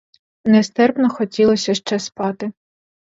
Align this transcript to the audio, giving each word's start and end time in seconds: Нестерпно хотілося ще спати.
Нестерпно 0.45 1.09
хотілося 1.09 1.73
ще 1.73 1.99
спати. 1.99 2.51